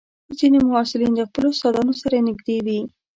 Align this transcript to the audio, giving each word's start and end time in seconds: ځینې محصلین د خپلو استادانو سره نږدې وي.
ځینې 0.37 0.57
محصلین 0.61 1.11
د 1.15 1.21
خپلو 1.29 1.47
استادانو 1.53 1.93
سره 2.01 2.23
نږدې 2.27 2.57
وي. 2.65 2.79